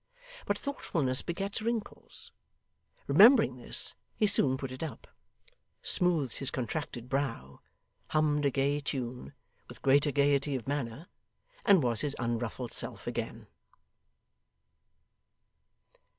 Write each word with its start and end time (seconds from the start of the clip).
But 0.47 0.57
thoughtfulness 0.57 1.21
begets 1.21 1.61
wrinkles; 1.61 2.31
remembering 3.05 3.57
this, 3.57 3.93
he 4.15 4.25
soon 4.25 4.57
put 4.57 4.71
it 4.71 4.81
up, 4.81 5.05
smoothed 5.83 6.37
his 6.37 6.49
contracted 6.49 7.07
brow, 7.07 7.61
hummed 8.07 8.45
a 8.45 8.49
gay 8.49 8.79
tune 8.79 9.33
with 9.67 9.83
greater 9.83 10.11
gaiety 10.11 10.55
of 10.55 10.67
manner, 10.67 11.05
and 11.65 11.83
was 11.83 12.01
his 12.01 12.15
unruffled 12.17 12.71
self 12.71 13.05
again. 13.05 13.45